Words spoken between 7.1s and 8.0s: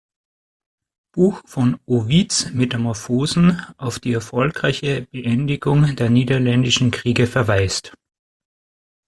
verweist.